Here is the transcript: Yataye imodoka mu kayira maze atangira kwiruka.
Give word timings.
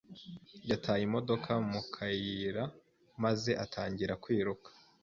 Yataye 0.69 1.01
imodoka 1.07 1.51
mu 1.69 1.81
kayira 1.93 2.63
maze 3.23 3.51
atangira 3.63 4.13
kwiruka. 4.23 4.69